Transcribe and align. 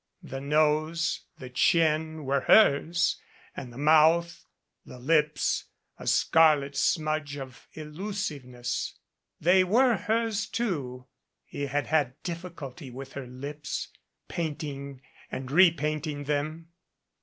The 0.23 0.41
nose, 0.41 1.25
the 1.37 1.51
chin, 1.51 2.25
were 2.25 2.39
hers, 2.39 3.21
and 3.55 3.71
the 3.71 3.77
mouth 3.77 4.47
the 4.83 4.97
lips, 4.97 5.65
a 5.99 6.07
scarlet 6.07 6.75
smudge 6.75 7.37
of 7.37 7.67
illusiveness. 7.73 8.97
They 9.39 9.63
were 9.63 9.97
hers, 9.97 10.47
too. 10.47 11.05
He 11.45 11.67
had 11.67 11.85
had 11.85 12.15
difficulty 12.23 12.89
with 12.89 13.13
her 13.13 13.27
lips, 13.27 13.89
painting 14.27 15.03
and 15.31 15.51
repainting 15.51 16.23
them. 16.23 16.71